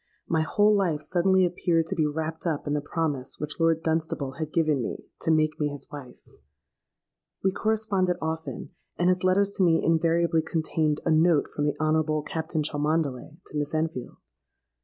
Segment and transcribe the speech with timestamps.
[0.27, 4.31] My whole life suddenly appeared to be wrapped up in the promise which Lord Dunstable
[4.39, 6.27] had given me to make me his wife.
[7.43, 12.23] We corresponded often; and his letters to me invariably contained a note from the Honourable
[12.23, 14.17] Captain Cholmondeley to Miss Enfield.